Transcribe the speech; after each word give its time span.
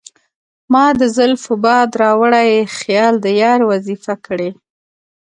مــــــا 0.71 0.85
د 0.99 1.01
زلفو 1.15 1.53
باد 1.63 1.89
راوړی 2.01 2.51
خیــــــال 2.77 3.15
د 3.21 3.27
یار 3.41 3.59
وظیفه 3.71 4.13
کـــــړی 4.25 4.49